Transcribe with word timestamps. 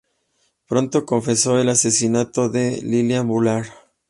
Pronto 0.67 1.05
confesó 1.05 1.59
el 1.59 1.69
asesinato 1.69 2.49
de 2.49 2.81
Lillian 2.81 3.27
Bullard. 3.27 3.67